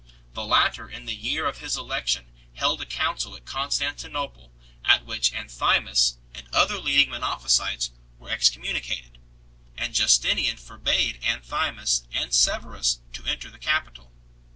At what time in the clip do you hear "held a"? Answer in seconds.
2.55-2.87